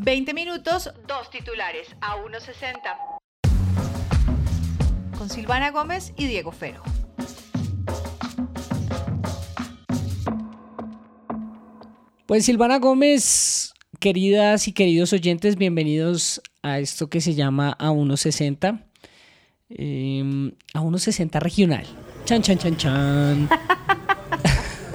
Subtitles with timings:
[0.00, 3.18] 20 minutos, dos titulares a 1.60.
[5.18, 6.82] Con Silvana Gómez y Diego Fero.
[12.26, 18.84] Pues Silvana Gómez, queridas y queridos oyentes, bienvenidos a esto que se llama A 1.60.
[19.70, 21.86] Em, a 1.60 regional.
[22.24, 23.48] Chan, chan, chan, chan.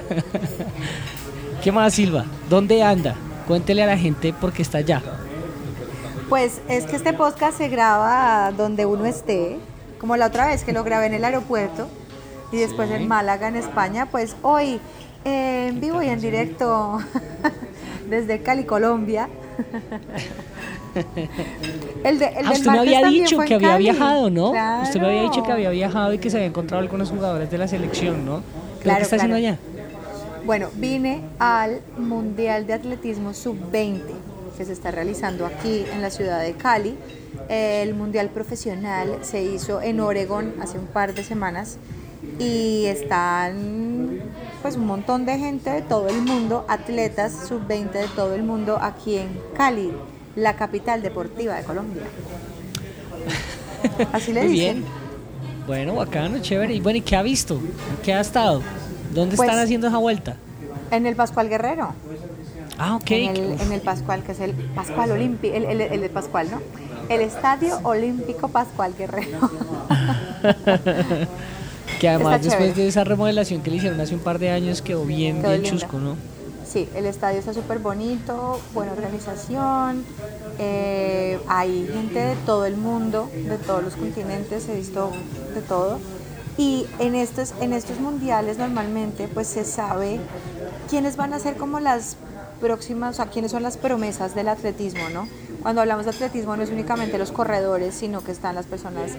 [1.62, 2.24] ¿Qué más, Silva?
[2.48, 3.16] ¿Dónde anda?
[3.46, 5.02] Cuéntele a la gente por qué está allá.
[6.28, 9.58] Pues es que este podcast se graba donde uno esté,
[9.98, 11.88] como la otra vez que lo grabé en el aeropuerto
[12.50, 14.80] y después en Málaga, en España, pues hoy
[15.24, 16.98] eh, en vivo y en directo
[18.08, 19.28] desde Cali, Colombia.
[22.04, 24.52] el de, el ah, usted me había dicho que había viajado, ¿no?
[24.82, 27.58] Usted me había dicho que había viajado y que se había encontrado algunos jugadores de
[27.58, 28.42] la selección, ¿no?
[28.78, 29.58] ¿Qué claro, está haciendo allá?
[30.44, 34.02] Bueno, vine al Mundial de Atletismo Sub-20
[34.56, 36.96] que se está realizando aquí en la ciudad de Cali.
[37.48, 41.78] El Mundial Profesional se hizo en Oregón hace un par de semanas
[42.38, 44.20] y están
[44.62, 48.78] pues un montón de gente de todo el mundo, atletas sub-20 de todo el mundo
[48.80, 49.92] aquí en Cali,
[50.36, 52.02] la capital deportiva de Colombia.
[54.12, 54.76] Así le dicen.
[54.76, 54.84] Bien.
[55.66, 56.74] Bueno, bacano, chévere.
[56.74, 57.60] Y bueno, ¿y qué ha visto?
[58.02, 58.62] ¿Qué ha estado?
[59.14, 60.36] ¿Dónde están pues, haciendo esa vuelta?
[60.90, 61.94] En el Pascual Guerrero.
[62.78, 63.10] Ah, ok.
[63.10, 66.60] En el, Pascual, que es el Pascual Olímpico, el, el, Pascual, ¿no?
[67.08, 69.38] El Estadio Olímpico Pascual Guerrero.
[72.00, 75.04] que además después de esa remodelación que le hicieron hace un par de años quedó
[75.04, 76.16] bien, bien chusco, ¿no?
[76.66, 80.04] Sí, el estadio está súper bonito, buena organización,
[80.58, 85.12] eh, hay gente de todo el mundo, de todos los continentes, he visto
[85.54, 86.00] de todo.
[86.56, 90.20] Y en estos, en estos mundiales normalmente pues se sabe
[90.88, 92.16] quiénes van a ser como las
[92.60, 95.28] próximas, o sea, quiénes son las promesas del atletismo, ¿no?
[95.62, 99.12] Cuando hablamos de atletismo no es únicamente los corredores, sino que están las personas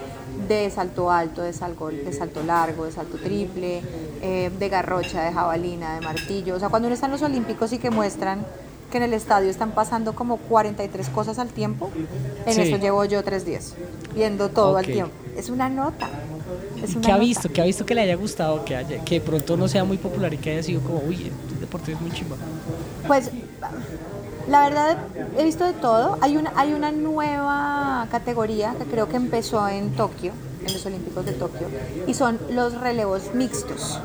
[0.48, 3.82] de salto alto, de salto, de salto largo, de salto triple,
[4.22, 6.56] eh, de garrocha, de jabalina, de martillo.
[6.56, 8.46] O sea, cuando uno está en los olímpicos y que muestran
[8.92, 11.90] que en el estadio están pasando como 43 cosas al tiempo,
[12.46, 13.74] en eso llevo yo tres días,
[14.14, 15.14] viendo todo al tiempo.
[15.36, 16.10] Es una nota.
[17.02, 17.50] ¿Qué ha visto?
[17.52, 18.64] ¿Qué ha visto que le haya gustado?
[18.66, 21.16] Que, haya, que de pronto no sea muy popular y que haya sido como, uy,
[21.16, 22.36] este deporte es muy chimba.
[23.08, 23.32] Pues
[24.48, 24.98] la verdad
[25.38, 26.18] he visto de todo.
[26.22, 30.34] Hay una, hay una nueva categoría que creo que empezó en Tokio,
[30.66, 31.68] en los Olímpicos de Tokio,
[32.08, 34.00] y son los relevos mixtos.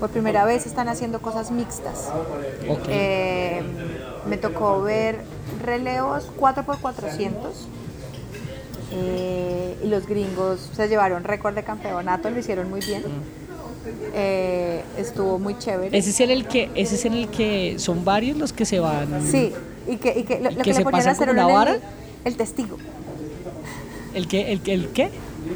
[0.00, 2.10] Por primera vez están haciendo cosas mixtas.
[2.88, 3.62] Eh,
[4.28, 5.22] me tocó ver
[5.62, 7.28] relevos 4x400
[8.92, 13.02] eh, y los gringos se llevaron récord de campeonato, lo hicieron muy bien.
[14.14, 15.96] Eh, estuvo muy chévere.
[15.96, 18.80] Ese es en el que, ese es en el que son varios los que se
[18.80, 19.22] van.
[19.30, 19.52] Sí,
[19.86, 21.76] y que, y que lo, que, le ponían a hacer una vara.
[22.24, 22.78] El, testigo.
[24.14, 24.52] ¿El qué?
[24.52, 25.10] ¿El, el qué?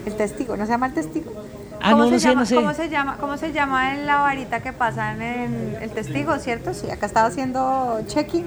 [0.04, 1.32] El testigo, ¿no se llama el testigo?
[1.80, 2.56] Ah, no, no sé, no sé.
[2.56, 6.74] ¿cómo se, llama, ¿Cómo se llama en la varita que pasan en el testigo, cierto?
[6.74, 8.44] Sí, acá estaba haciendo checking.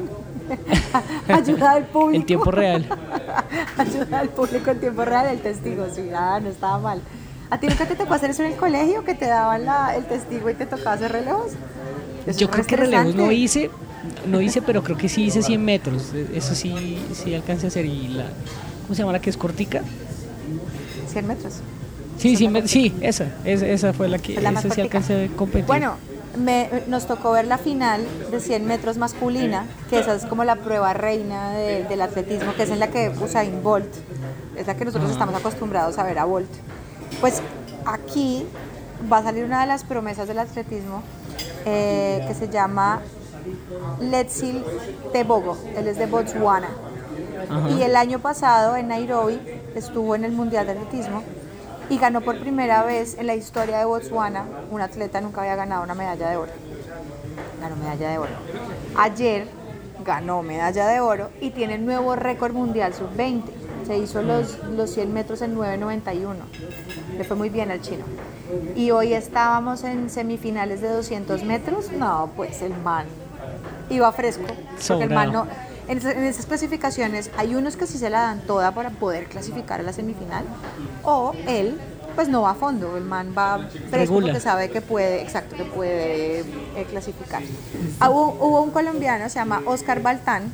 [1.28, 2.22] Ayuda al público.
[2.22, 2.86] En tiempo real.
[3.78, 7.02] Ayuda al público en tiempo real, el testigo, sí, ah, no estaba mal.
[7.50, 10.06] ¿A ti nunca te tocó hacer eso en el colegio, que te daban la, el
[10.06, 11.52] testigo y te tocaba hacer relevos?
[12.38, 13.70] Yo creo que relevos no hice,
[14.26, 16.14] no hice, pero creo que sí hice 100 metros.
[16.34, 17.86] Eso sí, sí alcancé a hacer.
[17.86, 18.26] ¿Y la,
[18.84, 19.82] cómo se llama la que es cortica?
[21.12, 21.56] 100 metros.
[22.18, 25.66] Sí, sí, sí, esa, esa, fue la que esa sí alcancé a competir.
[25.66, 25.96] Bueno,
[26.38, 30.56] me, nos tocó ver la final de 100 metros masculina, que esa es como la
[30.58, 33.94] prueba reina del atletismo, que es en la que Usain Bolt,
[34.56, 36.50] es la que nosotros estamos acostumbrados a ver a Bolt.
[37.20, 37.42] Pues
[37.86, 38.46] aquí
[39.12, 41.04] va a salir una de las promesas del atletismo
[41.66, 43.02] eh, que se llama
[44.00, 44.64] Letsil
[45.12, 46.70] Tebogo, él es de Botswana.
[47.78, 49.40] Y el año pasado en Nairobi
[49.76, 51.24] estuvo en el Mundial de Atletismo
[51.92, 55.84] y ganó por primera vez en la historia de Botswana, un atleta nunca había ganado
[55.84, 56.52] una medalla de oro.
[57.62, 58.32] Ganó medalla de oro.
[58.98, 59.48] Ayer
[60.06, 63.44] ganó medalla de oro y tiene nuevo récord mundial sub-20.
[63.86, 66.36] Se hizo los, los 100 metros en 9.91.
[67.18, 68.06] Le fue muy bien al chino.
[68.74, 71.92] Y hoy estábamos en semifinales de 200 metros.
[71.92, 73.06] No, pues el man
[73.90, 74.46] iba fresco.
[74.88, 75.46] Porque el man no,
[75.92, 79.84] en, esas clasificaciones hay unos que sí se la dan toda para poder clasificar a
[79.84, 80.46] la semifinal
[81.04, 81.80] o él
[82.16, 85.64] pues no va a fondo, el man va fresco porque sabe que puede, exacto, que
[85.64, 87.42] puede eh, clasificar.
[88.02, 90.52] Ah, hubo, un colombiano, se llama Oscar Baltán,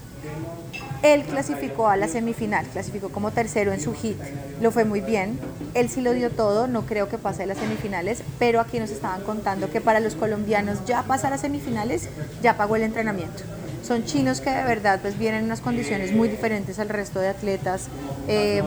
[1.02, 4.18] él clasificó a la semifinal, clasificó como tercero en su hit,
[4.62, 5.40] lo fue muy bien,
[5.74, 8.92] él sí lo dio todo, no creo que pase a las semifinales, pero aquí nos
[8.92, 12.08] estaban contando que para los colombianos ya pasar a semifinales
[12.44, 13.42] ya pagó el entrenamiento.
[13.84, 17.30] Son chinos que de verdad pues vienen en unas condiciones muy diferentes al resto de
[17.30, 17.88] atletas,
[18.28, 18.62] eh,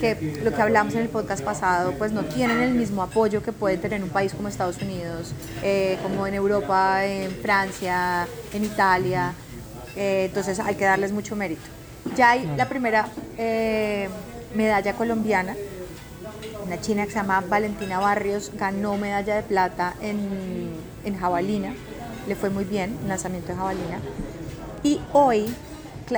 [0.00, 3.52] que lo que hablamos en el podcast pasado, pues no tienen el mismo apoyo que
[3.52, 5.32] puede tener un país como Estados Unidos,
[5.62, 9.32] eh, como en Europa, en Francia, en Italia,
[9.96, 11.62] eh, entonces hay que darles mucho mérito.
[12.14, 13.08] Ya hay la primera
[14.54, 15.54] medalla colombiana,
[16.64, 20.72] una china que se llama Valentina Barrios, ganó medalla de plata en,
[21.04, 21.72] en jabalina,
[22.26, 23.98] le fue muy bien, lanzamiento de jabalina.
[24.82, 25.46] Y hoy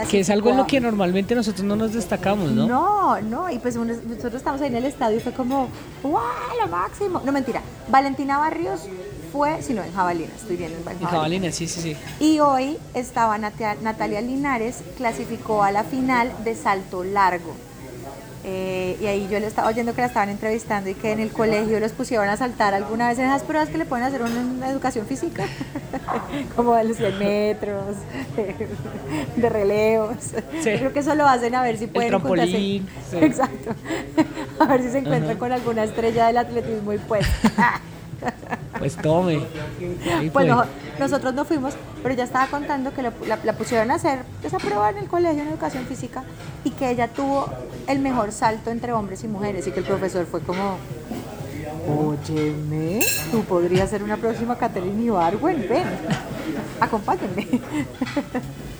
[0.08, 2.66] que es algo en lo que normalmente nosotros no nos destacamos, ¿no?
[2.66, 5.68] No, no, y pues nosotros estamos ahí en el estadio y fue como,
[6.02, 6.20] ¡wow!
[6.60, 7.20] Lo máximo.
[7.24, 7.60] No, mentira.
[7.88, 8.82] Valentina Barrios
[9.32, 11.02] fue, si no, en Jabalina, estoy bien en Jabalina.
[11.02, 11.96] En Jabalina, sí, sí, sí.
[12.20, 17.54] Y hoy estaba Natalia Linares, clasificó a la final de salto largo.
[18.42, 21.30] Eh, y ahí yo le estaba oyendo que la estaban entrevistando y que en el
[21.30, 24.70] colegio los pusieron a saltar alguna vez en esas pruebas que le pueden hacer una,
[24.70, 25.44] educación física,
[26.56, 27.96] como de los 100 metros,
[29.36, 30.16] de relevos.
[30.62, 32.82] Creo que eso lo hacen a ver si pueden encontrarse.
[33.20, 33.74] Exacto.
[34.58, 37.26] A ver si se encuentran con alguna estrella del atletismo y pues.
[38.80, 39.42] Pues tome.
[40.32, 40.64] Bueno,
[40.98, 43.12] nosotros no fuimos, pero ya estaba contando que la,
[43.44, 46.24] la, pusieron a hacer esa prueba en el colegio en educación física
[46.64, 47.50] y que ella tuvo
[47.86, 50.78] el mejor salto entre hombres y mujeres y que el profesor fue como,
[51.86, 53.00] óyeme,
[53.30, 55.84] tú podrías ser una próxima Catherine Ibarwen, ven,
[56.80, 57.46] acompáñenme.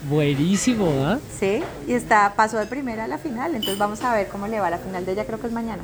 [0.09, 1.19] Buenísimo, ¿ah?
[1.39, 4.61] Sí, y está, pasó de primera a la final, entonces vamos a ver cómo le
[4.61, 5.83] va la final de ella, creo que es mañana.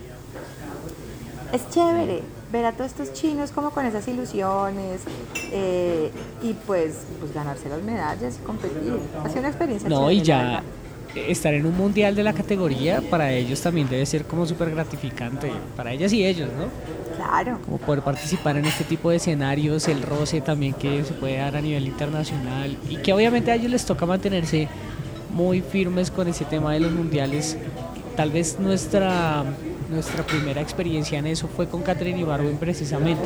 [1.53, 2.23] Es chévere,
[2.53, 5.03] ver a todos estos chinos como con esas ilusiones
[5.53, 6.11] eh,
[6.43, 8.99] y pues, pues ganarse las medallas y competir.
[9.25, 9.89] Ha sido una experiencia.
[9.89, 10.63] No, y ya
[11.17, 15.51] estar en un mundial de la categoría para ellos también debe ser como súper gratificante,
[15.77, 16.67] para ellas y ellos, ¿no?
[17.17, 17.59] Claro.
[17.65, 21.57] Como poder participar en este tipo de escenarios, el roce también que se puede dar
[21.57, 24.69] a nivel internacional y que obviamente a ellos les toca mantenerse
[25.33, 27.57] muy firmes con ese tema de los mundiales.
[28.17, 29.45] Tal vez nuestra
[29.88, 33.25] nuestra primera experiencia en eso fue con Catherine Ibarwen precisamente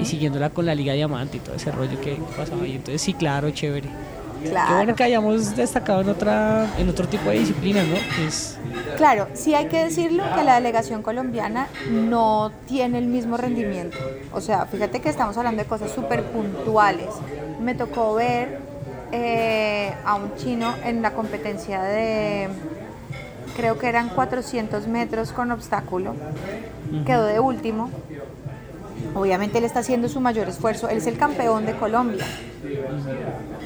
[0.00, 2.76] y siguiéndola con la Liga Diamante y todo ese rollo que pasaba ahí.
[2.76, 3.88] Entonces sí, claro, chévere.
[4.48, 4.68] Claro.
[4.68, 7.96] Qué bueno que hayamos destacado en otra en otro tipo de disciplinas, ¿no?
[8.96, 13.96] Claro, sí hay que decirlo que la delegación colombiana no tiene el mismo rendimiento.
[14.32, 17.08] O sea, fíjate que estamos hablando de cosas súper puntuales.
[17.60, 18.58] Me tocó ver
[19.12, 22.48] eh, a un chino en la competencia de
[23.54, 26.14] creo que eran 400 metros con obstáculo,
[27.06, 27.90] quedó de último.
[29.14, 32.24] Obviamente él está haciendo su mayor esfuerzo, él es el campeón de Colombia.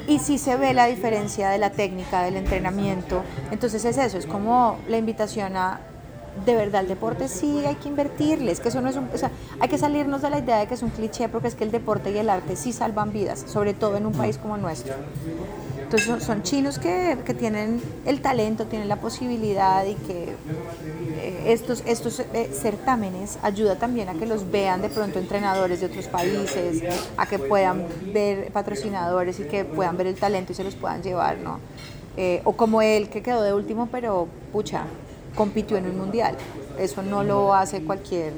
[0.07, 3.23] Y sí se ve la diferencia de la técnica, del entrenamiento.
[3.51, 5.79] Entonces es eso, es como la invitación a,
[6.45, 8.51] de verdad, el deporte sí hay que invertirle.
[8.51, 10.67] Es que eso no es un, o sea, hay que salirnos de la idea de
[10.67, 13.43] que es un cliché porque es que el deporte y el arte sí salvan vidas,
[13.47, 14.93] sobre todo en un país como nuestro.
[15.91, 20.35] Entonces son, chinos que, tienen el talento, tienen la posibilidad y que
[21.17, 25.87] eh, estos, estos eh, certámenes ayuda también a que los vean de pronto entrenadores de
[25.87, 26.83] otros países,
[27.17, 31.01] a que puedan ver patrocinadores y que puedan ver el talento y se los puedan
[31.01, 31.59] llevar, ¿no?
[32.17, 34.83] Eh, o como él que quedó de último, pero pucha,
[35.33, 36.35] compitió en un mundial.
[36.77, 38.33] Eso no lo hace cualquier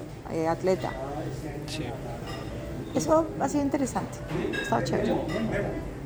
[0.47, 0.93] atleta.
[2.95, 4.19] Eso ha sido interesante,
[4.63, 5.15] está chévere.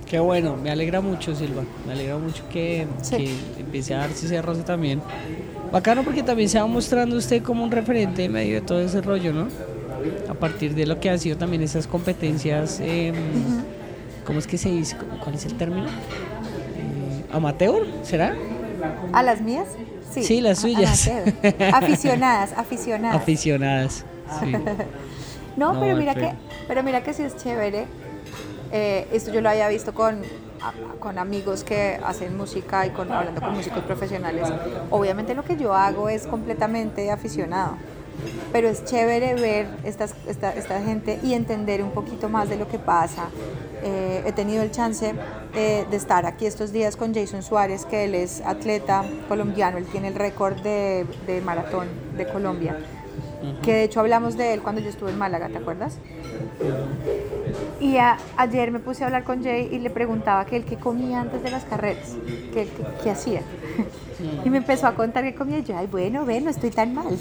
[0.06, 1.64] Qué bueno, me alegra mucho, Silva.
[1.86, 2.88] Me alegra mucho que,
[3.58, 5.02] empiece a darse ese roce también.
[5.72, 9.02] Bacano porque también se va mostrando usted como un referente en medio de todo ese
[9.02, 9.48] rollo, ¿no?
[10.30, 13.16] A partir de lo que han sido también esas competencias, em,
[14.26, 14.96] ¿cómo es que se dice?
[15.24, 15.88] ¿Cuál es el término?
[15.88, 17.88] Eh, ¿Amateur?
[18.04, 18.36] ¿Será?
[19.12, 19.68] ¿A las mías?
[20.12, 21.10] Sí, sí las suyas.
[21.74, 23.16] aficionadas, aficionadas.
[23.16, 24.06] Aficionadas,
[24.40, 24.54] sí.
[25.58, 26.32] no, pero mira que,
[26.68, 27.88] pero mira que sí es chévere
[28.72, 30.22] eh, esto yo lo había visto con,
[31.00, 34.48] con amigos que hacen música y con, hablando con músicos profesionales.
[34.90, 37.78] Obviamente lo que yo hago es completamente aficionado,
[38.52, 42.80] pero es chévere ver esta, esta, gente y entender un poquito más de lo que
[42.80, 43.30] pasa.
[43.84, 45.14] Eh, he tenido el chance
[45.54, 50.08] de estar aquí estos días con Jason Suárez, que él es atleta colombiano, él tiene
[50.08, 52.78] el récord de, de maratón de Colombia
[53.62, 55.98] que de hecho hablamos de él cuando yo estuve en Málaga, ¿te acuerdas?
[57.86, 58.00] Y
[58.38, 61.44] ayer me puse a hablar con Jay y le preguntaba que él qué comía antes
[61.44, 62.16] de las carreras,
[62.52, 63.42] qué, hacía.
[64.44, 66.96] Y me empezó a contar qué comía y yo, ay, bueno, ve, no estoy tan
[66.96, 67.16] mal.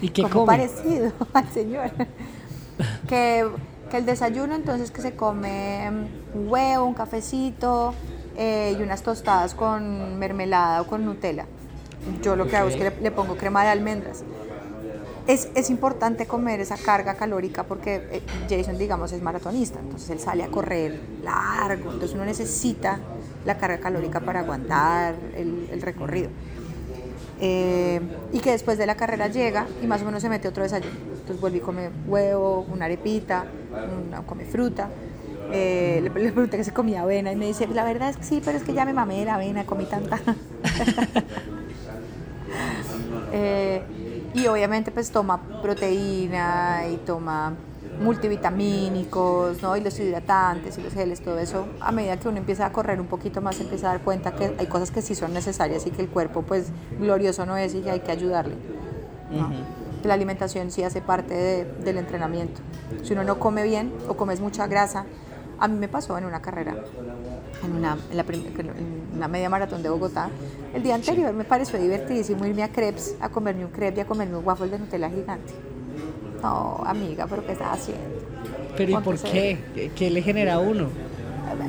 [0.00, 1.90] ¿Y qué Como parecido al señor.
[3.08, 3.44] que,
[3.92, 5.90] el desayuno entonces que se come
[6.32, 7.92] un huevo, un cafecito
[8.36, 11.46] eh, y unas tostadas con mermelada o con Nutella.
[12.22, 14.22] Yo lo que hago es que le pongo crema de almendras
[15.26, 20.42] es, importante comer esa carga calórica porque eh, Jason, digamos, es maratonista, entonces él sale
[20.42, 22.98] a correr largo, entonces uno necesita
[23.44, 26.30] la carga calórica para aguantar el, el recorrido.
[27.42, 28.00] Eh,
[28.32, 30.92] y que después de la carrera llega y más o menos se mete otro desayuno.
[31.12, 33.46] Entonces vuelve y come huevo, una arepita,
[34.06, 34.90] una, come fruta.
[35.52, 38.24] Eh, le, le, pregunté que se comía avena y me dice, la verdad es que
[38.24, 40.20] sí, pero es que ya me mamé la avena, comí tanta.
[43.32, 43.82] eh,
[44.34, 47.54] y obviamente pues toma proteína y toma
[48.00, 49.76] multivitamínicos, ¿no?
[49.76, 53.00] Y los hidratantes y los geles, todo eso, a medida que uno empieza a correr
[53.00, 55.90] un poquito más, empieza a dar cuenta que hay cosas que sí son necesarias y
[55.90, 56.68] que el cuerpo, pues,
[56.98, 58.54] glorioso no es y que hay que ayudarle.
[59.30, 59.46] ¿no?
[59.46, 60.04] Uh -huh.
[60.04, 62.62] La alimentación sí hace parte de, del entrenamiento.
[63.02, 65.04] Si uno no come bien o comes mucha grasa,
[65.60, 66.74] a mí me pasó en una carrera,
[67.62, 70.30] en una, en la, en una media maratón de Bogotá,
[70.74, 74.06] el día anterior me pareció divertidísimo irme a crepes, a comerme un crepe y a
[74.06, 75.52] comerme un waffle de Nutella gigante.
[76.42, 78.04] No, amiga, pero ¿qué estás haciendo?
[78.74, 79.58] ¿Pero y por qué?
[79.74, 79.90] qué?
[79.94, 80.88] ¿Qué le genera a uno?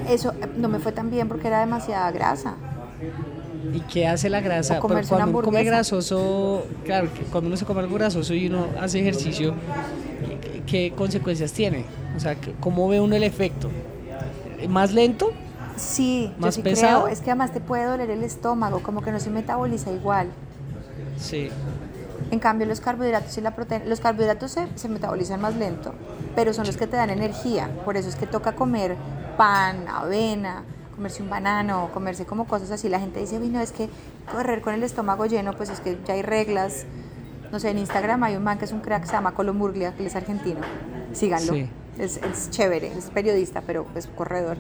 [0.07, 2.55] Eso no me fue tan bien porque era demasiada grasa.
[3.73, 4.79] ¿Y qué hace la grasa?
[4.79, 9.53] Cuando uno come grasoso, claro, cuando uno se come algo grasoso y uno hace ejercicio,
[10.71, 11.85] ¿qué, consecuencias tiene?
[12.15, 13.69] O sea, ¿cómo ve uno el efecto?
[14.69, 15.31] ¿Más lento?
[15.75, 17.03] Sí, ¿Más yo sí pesado?
[17.03, 17.13] creo.
[17.13, 20.27] Es que además te puede doler el estómago, como que no se metaboliza igual.
[21.17, 21.49] Sí.
[22.29, 25.93] En cambio, los carbohidratos y la proteína, los carbohidratos se, se, metabolizan más lento,
[26.35, 27.69] pero son los que te dan energía.
[27.83, 28.95] Por eso es que toca comer
[29.37, 30.63] pan, avena,
[30.95, 32.87] comerse un banano, comerse como cosas así.
[32.87, 33.89] La gente dice, no, es que
[34.31, 36.85] correr con el estómago lleno, pues es que ya hay reglas.
[37.51, 39.93] No sé, en Instagram hay un man que es un crack, se llama Colo Murglia,
[39.93, 40.61] que él es argentino.
[41.11, 41.53] Síganlo.
[41.53, 41.69] Sí.
[41.99, 44.57] Es, es chévere, es periodista, pero es corredor.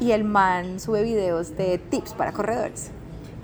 [0.00, 2.90] Y el man sube videos de tips para corredores.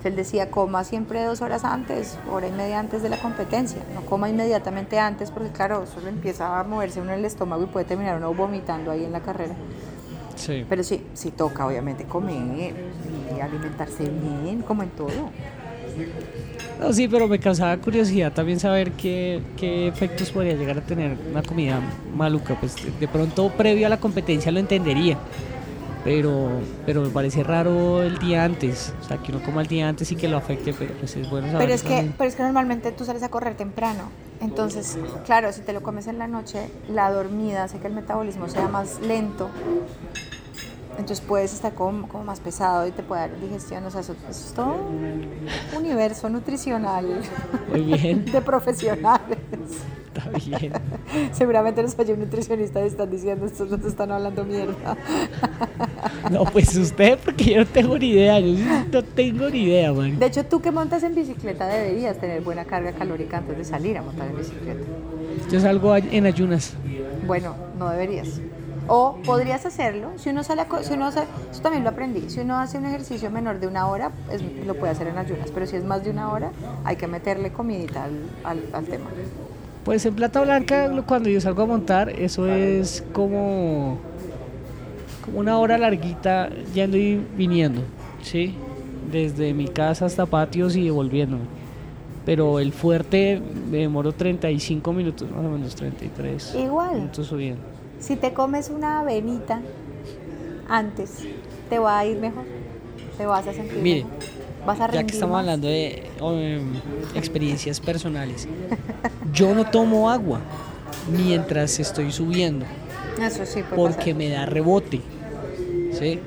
[0.03, 3.81] Él decía, coma siempre dos horas antes, hora y media antes de la competencia.
[3.93, 7.65] No coma inmediatamente antes, porque claro, solo empieza a moverse uno en el estómago y
[7.67, 9.53] puede terminar uno vomitando ahí en la carrera.
[10.35, 10.65] Sí.
[10.67, 12.73] Pero sí, sí toca obviamente comer
[13.35, 15.09] y alimentarse bien, como en todo.
[16.79, 21.15] No, sí, pero me causaba curiosidad también saber qué, qué efectos podría llegar a tener
[21.29, 21.79] una comida
[22.15, 22.59] maluca.
[22.59, 25.17] Pues de pronto previo a la competencia lo entendería
[26.03, 26.49] pero
[26.85, 30.11] pero me parece raro el día antes, o sea, que uno coma el día antes
[30.11, 32.43] y que lo afecte, pero pues es bueno saber Pero es que pero es que
[32.43, 34.09] normalmente tú sales a correr temprano.
[34.39, 38.49] Entonces, claro, si te lo comes en la noche, la dormida hace que el metabolismo
[38.49, 39.49] sea más lento.
[40.91, 43.85] Entonces puedes estar como, como más pesado y te puede dar digestión.
[43.85, 45.37] O sea, eso, eso es todo un
[45.77, 47.21] universo nutricional
[47.69, 48.25] Muy bien.
[48.31, 49.39] de profesionales.
[50.13, 50.73] Está bien.
[51.31, 54.97] Seguramente los hay un nutricionista y están diciendo, estos no te están hablando mierda.
[56.29, 58.57] No, pues usted, porque yo no tengo ni idea, yo
[58.91, 60.19] no tengo ni idea, man.
[60.19, 63.97] De hecho, tú que montas en bicicleta deberías tener buena carga calórica antes de salir
[63.97, 64.83] a montar en bicicleta.
[65.49, 66.73] Yo salgo en ayunas.
[67.25, 68.41] Bueno, no deberías.
[68.87, 72.39] O podrías hacerlo, si uno sale, a, si uno hace, eso también lo aprendí, si
[72.39, 75.65] uno hace un ejercicio menor de una hora, es, lo puede hacer en ayunas, pero
[75.67, 76.51] si es más de una hora,
[76.83, 79.05] hay que meterle comidita al, al, al tema.
[79.85, 83.97] Pues en Plata Blanca, cuando yo salgo a montar, eso es como,
[85.25, 87.81] como una hora larguita yendo y viniendo,
[88.21, 88.55] ¿sí?
[89.11, 91.43] Desde mi casa hasta patios y devolviéndome.
[92.25, 96.95] Pero el fuerte me demoro 35 minutos, más o menos 33 Igual.
[96.95, 97.63] minutos subiendo.
[98.01, 99.61] Si te comes una avenita
[100.67, 101.19] antes,
[101.69, 102.43] te va a ir mejor.
[103.17, 104.19] Te vas a sentir Mire, mejor.
[104.65, 105.39] Vas a ya que estamos más.
[105.41, 106.75] hablando de um,
[107.15, 108.47] experiencias personales,
[109.33, 110.39] yo no tomo agua
[111.11, 112.65] mientras estoy subiendo
[113.19, 114.15] Eso sí, porque pasar.
[114.15, 115.01] me da rebote.
[115.93, 116.19] ¿sí?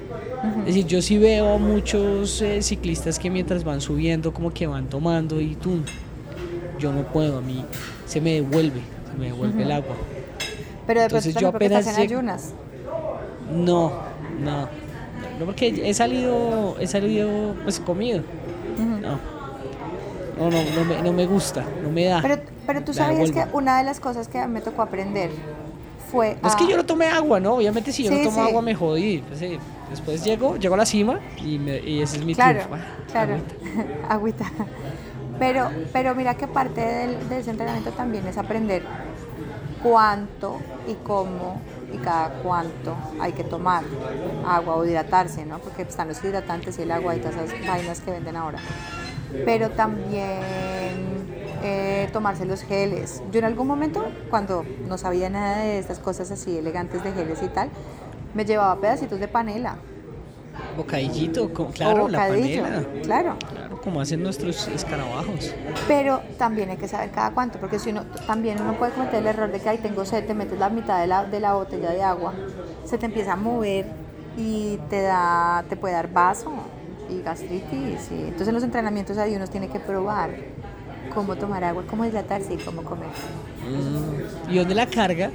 [0.61, 4.67] Es decir, yo sí veo a muchos eh, ciclistas que mientras van subiendo como que
[4.67, 5.79] van tomando y tú,
[6.79, 7.65] yo no puedo, a mí
[8.07, 9.95] se me devuelve, se me devuelve el agua.
[10.87, 12.53] Pero de entonces yo apenas en ayunas.
[13.51, 13.93] No,
[14.41, 14.69] no,
[15.39, 18.23] no porque he salido, he salido pues comido.
[18.79, 19.19] No,
[20.39, 22.21] no, no, no me, no me gusta, no me da.
[22.23, 22.37] Pero,
[22.67, 25.31] pero tú sabías que una de las cosas que me tocó aprender
[26.11, 26.37] fue.
[26.43, 27.55] No es que a- yo no tomé agua, ¿no?
[27.55, 28.49] Obviamente si yo Sí, no tomo sí.
[28.51, 29.19] agua me jodí.
[29.29, 29.41] pues.
[29.91, 32.61] Después llego, llego a la cima y, me- y ese es mi Claro.
[32.73, 32.79] Ah,
[33.13, 33.55] claro, agüita.
[34.09, 34.53] agüita.
[35.39, 38.83] Pero, pero mira que parte del, de ese entrenamiento también es aprender
[39.85, 41.61] cuánto y cómo
[41.93, 43.85] y cada cuánto hay que tomar
[44.47, 45.59] agua o hidratarse, ¿no?
[45.59, 48.59] Porque están los hidratantes y el agua y todas esas vainas que venden ahora.
[49.45, 51.27] Pero también
[51.63, 53.23] eh, tomarse los geles.
[53.31, 57.43] Yo en algún momento, cuando no sabía nada de estas cosas así elegantes de geles
[57.43, 57.69] y tal,
[58.33, 59.77] me llevaba pedacitos de panela.
[60.77, 62.87] Bocadillito, co- claro, la bocadillo, panela.
[63.03, 63.37] Claro.
[63.53, 65.55] Claro, como hacen nuestros escarabajos.
[65.87, 69.27] Pero también hay que saber cada cuánto, porque si uno también uno puede cometer el
[69.27, 71.91] error de que ahí tengo sed, te metes la mitad de la, de la botella
[71.91, 72.33] de agua,
[72.85, 73.87] se te empieza a mover
[74.37, 76.51] y te da, te puede dar vaso
[77.09, 78.11] y gastritis.
[78.11, 80.31] y- entonces en los entrenamientos ahí uno tiene que probar
[81.15, 83.09] cómo tomar agua, cómo hidratarse y cómo comer.
[84.49, 85.31] ¿Y dónde la carga?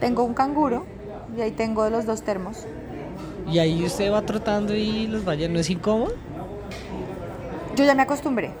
[0.00, 0.84] Tengo un canguro
[1.36, 2.66] y ahí tengo los dos termos.
[3.50, 6.12] Y ahí usted va trotando y los vaya, ¿no es incómodo?
[7.74, 8.52] Yo ya me acostumbré.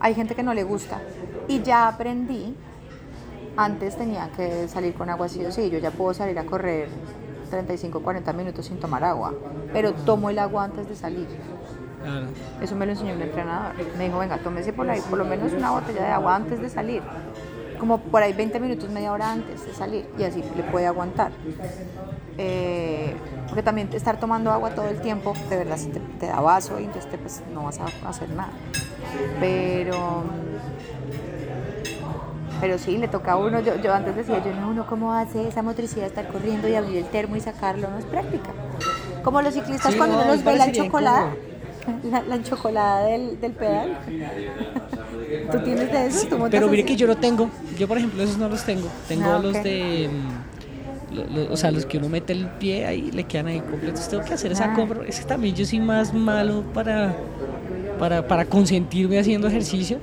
[0.00, 1.00] Hay gente que no le gusta.
[1.48, 2.54] Y ya aprendí.
[3.56, 5.70] Antes tenía que salir con agua sí o sí.
[5.70, 6.88] Yo ya puedo salir a correr
[7.50, 9.34] 35, 40 minutos sin tomar agua.
[9.72, 11.26] Pero tomo el agua antes de salir.
[12.02, 12.26] Claro.
[12.60, 13.74] Eso me lo enseñó un entrenador.
[13.96, 16.68] Me dijo, venga, tómese por ahí por lo menos una botella de agua antes de
[16.68, 17.02] salir.
[17.78, 20.06] Como por ahí 20 minutos, media hora antes de salir.
[20.18, 21.32] Y así le puede aguantar.
[22.38, 23.14] Eh,
[23.46, 26.80] porque también estar tomando agua todo el tiempo, de verdad, sí te, te da vaso
[26.80, 28.52] y entonces te, pues, no vas a hacer nada.
[29.40, 30.24] Pero...
[32.60, 35.48] Pero sí, le toca a uno, yo, yo antes decía, yo no, uno cómo hace
[35.48, 38.50] esa motricidad de estar corriendo y abrir el termo y sacarlo, no es práctica.
[39.22, 41.34] Como los ciclistas Sí, cuando no, uno los ve la parecería chocolada,
[42.04, 43.98] la, la enchocolada del, del pedal.
[45.52, 46.26] ¿Tú tienes de eso?
[46.28, 46.92] ¿Tú montas Pero mire así?
[46.92, 47.50] que yo no tengo.
[47.78, 48.88] Yo, por ejemplo, esos no los tengo.
[49.08, 50.08] Tengo Ah, los de.
[50.10, 53.60] mm, lo- lo- o sea, los que uno mete el pie ahí le quedan ahí
[53.60, 54.08] completos.
[54.08, 54.74] Tengo que hacer esa Ah.
[54.74, 55.00] compra.
[55.06, 57.14] Es que también yo soy más malo para,
[57.98, 59.98] para, para consentirme haciendo ejercicio.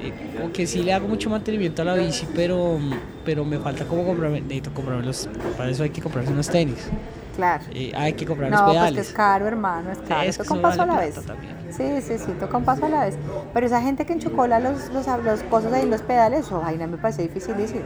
[0.00, 2.78] Eh, como que sí le hago mucho mantenimiento a la bici, pero,
[3.24, 4.40] pero me falta como comprarme.
[4.40, 5.28] Necesito comprarme los.
[5.56, 6.88] Para eso hay que comprarse unos tenis.
[7.34, 7.64] Claro.
[7.72, 9.06] Eh, hay que comprar No, los pues que pedales.
[9.08, 10.28] es caro, hermano, es caro.
[10.28, 11.14] es toca un paso a la vez.
[11.70, 13.16] Sí, sí, sí, toca un paso a la vez.
[13.54, 16.96] Pero esa gente que enchocola los, los, los cosas ahí, los pedales, eso, vaina me
[16.96, 17.82] parece dificilísimo.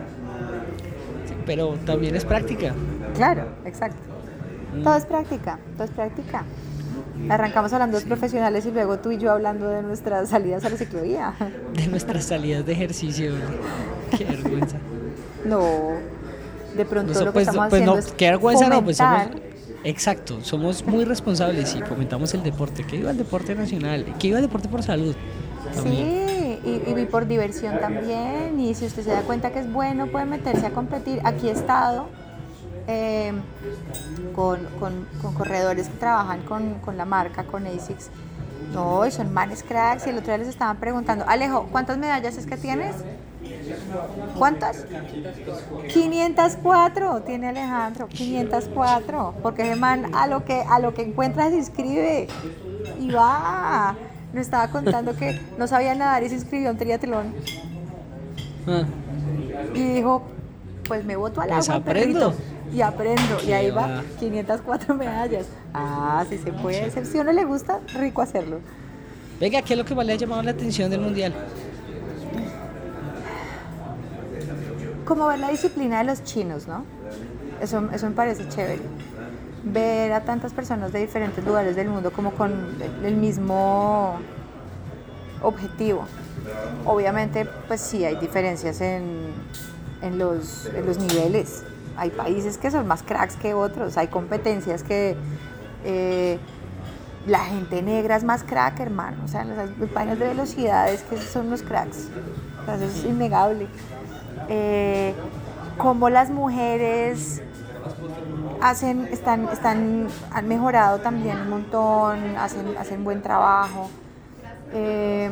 [1.27, 2.73] Sí, pero también es práctica.
[3.15, 3.99] Claro, exacto.
[4.75, 4.83] Mm.
[4.85, 6.45] Todo es práctica, todo es práctica.
[7.29, 10.77] Arrancamos hablando de profesionales y luego tú y yo hablando de nuestras salidas a la
[10.77, 11.35] ciclovía.
[11.75, 13.33] De nuestras salidas de ejercicio.
[14.17, 14.77] Qué vergüenza.
[15.45, 15.63] No,
[16.77, 18.97] de pronto No, lo que pues, estamos pues haciendo no, es qué vergüenza no, pues
[18.97, 19.29] somos,
[19.85, 24.39] exacto, somos muy responsables y fomentamos el deporte, que iba el deporte nacional, que iba
[24.39, 25.15] el deporte por salud.
[25.75, 26.29] también.
[26.29, 28.61] Sí, y, y por diversión también.
[28.61, 31.21] Y si usted se da cuenta que es bueno, puede meterse a competir.
[31.25, 32.07] Aquí he estado
[33.39, 38.11] eh, con, con- con corredores que trabajan con, con la marca, con ASICS.
[38.73, 40.07] No, y son manes cracks.
[40.07, 42.95] Y el otro día les estaban preguntando, Alejo, ¿cuántas medallas es que tienes?
[44.39, 44.85] ¿Cuántas?
[45.93, 51.57] 504 tiene Alejandro, 504, porque ese man a lo que a lo que encuentra se
[51.57, 52.29] inscribe
[53.01, 53.95] y va.
[54.33, 57.35] Nos estaba contando que no sabía nadar y se inscribió a un triatlón
[58.67, 58.85] Ah,
[59.75, 60.23] y dijo,
[60.89, 62.31] pues me voto al Pues agua, aprendo.
[62.31, 62.43] perrito,
[62.73, 64.03] y aprendo y ahí va va.
[64.19, 65.47] 504 medallas.
[65.75, 67.07] Ah, sí se puede hacer.
[67.07, 68.61] Si a uno le gusta, rico hacerlo.
[69.41, 71.35] Venga, ¿qué es lo que más le ha llamado la atención del mundial?
[75.05, 76.85] como ver la disciplina de los chinos, ¿no?
[77.61, 78.81] Eso, eso me parece chévere.
[79.63, 84.17] Ver a tantas personas de diferentes lugares del mundo como con el, el mismo
[85.43, 86.07] objetivo.
[86.87, 89.33] Obviamente, pues sí, hay diferencias en,
[90.01, 91.65] en los, en los niveles.
[91.97, 95.17] Hay países que son más cracks que otros, hay competencias que
[95.85, 96.39] eh,
[97.27, 99.19] la gente negra es más crack, hermano.
[99.25, 102.09] O sea, las vainas de velocidades que son los cracks.
[102.67, 103.67] Eso es innegable.
[104.49, 105.15] Eh,
[105.79, 107.43] cómo las mujeres
[108.61, 113.91] hacen, están, están, han mejorado también un montón, hacen, hacen buen trabajo.
[114.73, 115.31] Eh,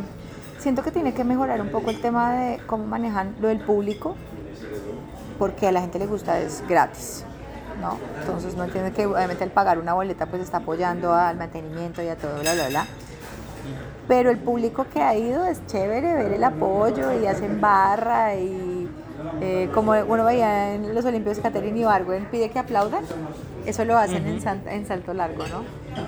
[0.58, 4.16] siento que tiene que mejorar un poco el tema de cómo manejan lo del público,
[5.40, 7.24] porque a la gente le gusta, es gratis.
[7.80, 7.96] ¿no?
[8.20, 12.08] Entonces no entiende que obviamente al pagar una boleta pues está apoyando al mantenimiento y
[12.08, 12.86] a todo, bla, bla, bla.
[14.06, 18.86] Pero el público que ha ido es chévere ver el apoyo y hacen barra y
[19.40, 23.04] eh, como uno veía en los Olímpicos de Caterina y Bargüen pide que aplaudan,
[23.64, 25.62] eso lo hacen en, san- en salto largo, ¿no?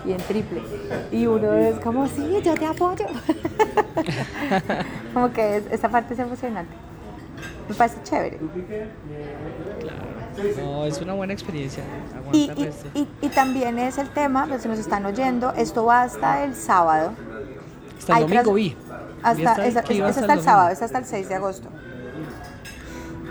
[0.05, 0.61] Y en triple.
[1.11, 3.07] Y uno es como, sí, yo te apoyo.
[5.15, 6.75] como que es- esa parte es emocionante.
[7.69, 8.39] Me parece chévere.
[10.63, 11.83] No, es una buena experiencia.
[12.33, 12.51] Y,
[12.95, 16.45] y- y- y también es el tema, pues si nos están oyendo, esto va hasta
[16.45, 17.13] el sábado.
[17.99, 18.69] Hasta el Hay domingo vi.
[18.71, 18.77] Vi
[19.23, 20.43] Hasta, es, es- es hasta hasta el domingo.
[20.43, 21.69] sábado, es hasta el 6 de agosto.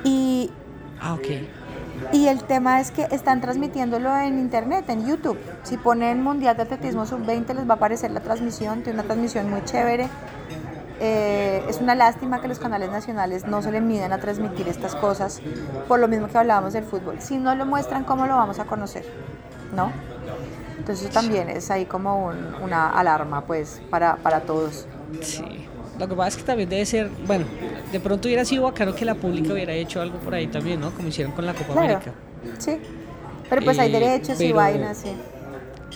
[0.04, 0.50] Y,
[1.02, 1.28] Ah, ok.
[2.14, 5.38] y el tema es que están transmitiéndolo en internet, en YouTube.
[5.64, 9.50] Si ponen Mundial de Atletismo Sub-20 les va a aparecer la transmisión, tiene una transmisión
[9.50, 10.08] muy chévere.
[11.04, 14.94] Eh, es una lástima que los canales nacionales no se le miden a transmitir estas
[14.96, 15.42] cosas,
[15.88, 17.16] por lo mismo que hablábamos del fútbol.
[17.20, 19.04] Si no lo muestran, ¿cómo lo vamos a conocer?
[19.76, 19.92] ¿No?
[20.78, 24.86] Entonces eso también es ahí como un- una alarma pues para, para todos.
[25.22, 25.68] Sí.
[25.98, 27.46] Lo que pasa es que también debe ser, bueno,
[27.92, 30.92] de pronto hubiera sido bacano que la pública hubiera hecho algo por ahí también, ¿no?
[30.92, 32.12] Como hicieron con la Copa Claro, América.
[32.60, 32.80] sí.
[33.50, 35.12] Pero pues hay Eh, derechos y vainas, sí.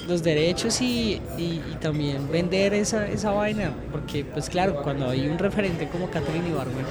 [0.08, 5.28] Los derechos y, y- y también vender esa, esa vaina, porque pues claro, cuando hay
[5.28, 6.86] un referente como Catherine Ibargüen,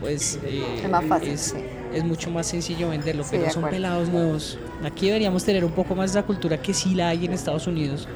[0.00, 1.56] pues eh, Es más fácil, es, sí.
[1.94, 4.58] es mucho más sencillo venderlo, Sí, pero son pelados nuevos.
[4.84, 7.66] Aquí deberíamos tener un poco más de esa cultura que sí la hay en Estados
[7.66, 8.06] Unidos,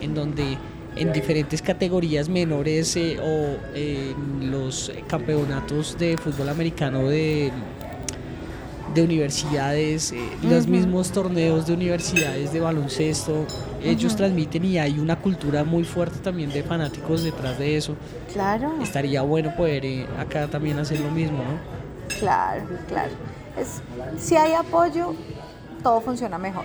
[0.00, 0.56] en donde
[0.96, 7.52] en diferentes categorías menores eh, o en los campeonatos de fútbol americano de,
[8.94, 13.46] de universidades, eh, los mismos torneos de universidades de baloncesto,
[13.82, 17.94] ellos transmiten y hay una cultura muy fuerte también de fanáticos detrás de eso.
[18.32, 18.72] Claro.
[18.82, 22.18] Estaría bueno poder eh, acá también hacer lo mismo, ¿no?
[22.18, 23.12] Claro, claro.
[23.56, 23.82] Es,
[24.18, 25.14] si hay apoyo,
[25.82, 26.64] todo funciona mejor.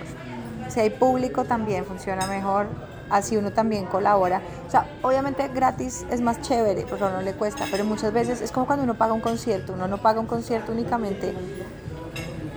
[0.68, 2.66] Si hay público, también funciona mejor.
[3.10, 4.40] Así uno también colabora.
[4.66, 8.40] O sea, obviamente gratis es más chévere porque a uno le cuesta, pero muchas veces
[8.40, 9.74] es como cuando uno paga un concierto.
[9.74, 11.34] Uno no paga un concierto únicamente.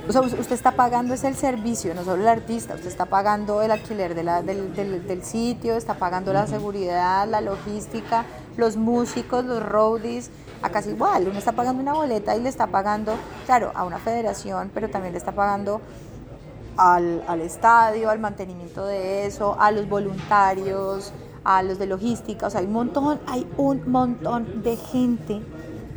[0.08, 2.76] O sea, usted está pagando es el servicio, no solo el artista.
[2.76, 7.28] Usted está pagando el alquiler de la- del, del- del sitio, está pagando la seguridad,
[7.28, 8.24] la logística,
[8.56, 10.30] los músicos, los roadies.
[10.62, 13.14] Acá es igual, uno está pagando una boleta y le está pagando,
[13.46, 15.82] claro, a una federación, pero también le está pagando
[16.78, 21.12] al, al estadio, al mantenimiento de eso, a los voluntarios,
[21.44, 25.42] a los de logística, o sea, hay un montón, hay un montón de gente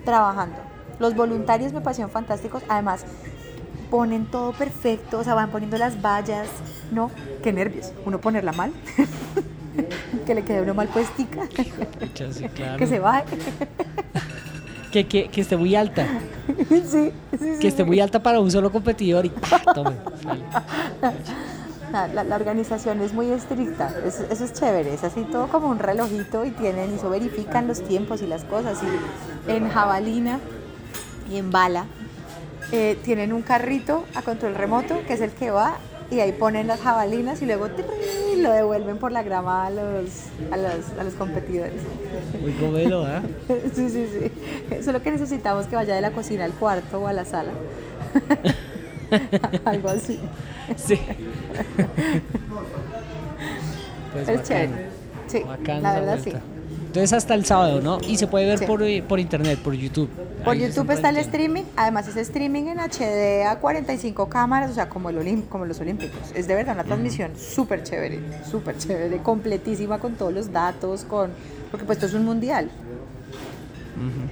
[0.04, 0.56] trabajando.
[0.98, 3.04] Los voluntarios me parecieron fantásticos, además
[3.90, 6.46] ponen todo perfecto, o sea, van poniendo las vallas,
[6.92, 7.10] ¿no?
[7.42, 8.72] Qué nervios, uno ponerla mal,
[10.26, 11.42] que le quede a uno mal puestica,
[11.98, 12.78] Pucha, sí, claro.
[12.78, 13.24] que se baje,
[14.92, 16.04] Que, que- que esté muy alta,
[16.68, 19.72] sí, sí, sí, que esté muy alta para un solo competidor y ¡pah!
[19.72, 19.92] tome.
[21.92, 25.68] La, la- la organización es muy estricta, eso, eso es chévere, es así todo como
[25.68, 28.78] un relojito y tienen, y eso verifican los tiempos y las cosas.
[29.48, 30.38] Y en jabalina
[31.30, 31.86] y en bala
[32.72, 35.78] eh, tienen un carrito a control remoto que es el que va
[36.10, 37.68] y ahí ponen las jabalinas y luego
[38.36, 40.10] lo devuelven por la grama a los,
[40.50, 41.82] a los, a los competidores.
[42.40, 43.22] Muy gomelo, ¿ah?
[43.74, 44.32] Sí, sí, sí.
[44.70, 47.24] Eso es lo que necesitamos que vaya de la cocina al cuarto o a la
[47.24, 47.52] sala.
[49.64, 50.18] Algo así.
[50.76, 51.00] Sí.
[54.12, 54.88] Pues Es chévere.
[55.28, 55.44] Sí,
[55.80, 56.32] la verdad sí.
[56.90, 57.98] Entonces hasta el sábado, ¿no?
[58.08, 58.66] Y se puede ver Sí.
[58.66, 60.10] por, eh, por internet, por YouTube.
[60.44, 64.74] Por Ahí YouTube está el streaming, además es streaming en HD a 45 cámaras, o
[64.74, 66.18] sea, como, el como los Olímpicos.
[66.34, 68.18] Es de verdad una transmisión súper chévere,
[68.50, 71.30] súper chévere, completísima con todos los datos, con
[71.70, 72.68] porque pues esto es un mundial.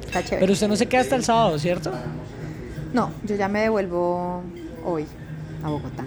[0.04, 0.40] Está chévere.
[0.40, 1.92] Pero usted no se queda hasta el sábado, ¿cierto?
[2.92, 4.42] No, yo ya me devuelvo
[4.84, 5.06] hoy
[5.62, 6.04] a Bogotá.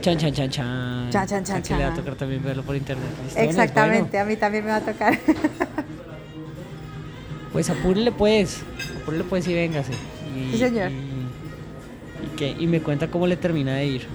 [0.00, 1.10] Chan, chan, chan, chan.
[1.10, 1.96] Chan, chan, chan, Aquí le va a chan.
[1.96, 3.06] tocar también verlo por internet.
[3.36, 5.18] Exactamente, Bueno, a mí también me va a tocar.
[7.52, 8.62] pues apúrele pues.
[9.02, 9.92] Apúrele pues y véngase.
[10.36, 10.90] Y, Sí, señor.
[10.90, 14.06] Y, y que- y me cuenta cómo le termina de ir.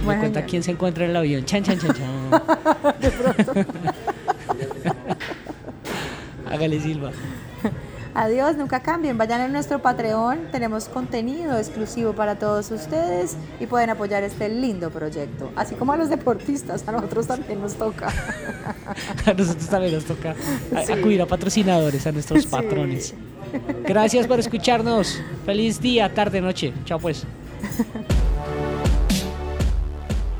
[0.00, 0.50] Me Bueno, cuenta señor.
[0.50, 1.44] quién se encuentra en el avión.
[1.44, 2.30] Chan, chan, chan, chan.
[3.00, 3.52] de pronto.
[6.50, 7.10] Hágale Silva.
[8.14, 9.18] Adiós, nunca cambien.
[9.18, 10.50] Vayan a nuestro Patreon.
[10.52, 15.50] Tenemos contenido exclusivo para todos ustedes y pueden apoyar este lindo proyecto.
[15.56, 18.08] Así como a los deportistas, a nosotros también nos toca.
[19.26, 20.34] A nosotros también nos toca
[20.86, 20.92] Sí.
[20.92, 22.48] acudir a patrocinadores, a nuestros Sí.
[22.48, 23.14] patrones.
[23.84, 25.20] Gracias por escucharnos.
[25.46, 26.72] Feliz día, tarde, noche.
[26.84, 27.24] Chao pues.